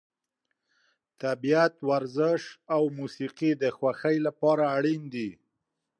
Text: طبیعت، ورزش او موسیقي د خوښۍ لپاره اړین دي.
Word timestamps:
طبیعت، 1.23 1.73
ورزش 1.89 2.41
او 2.75 2.83
موسیقي 2.99 3.51
د 3.61 3.63
خوښۍ 3.77 4.17
لپاره 4.27 4.63
اړین 4.77 5.01
دي. 5.13 5.29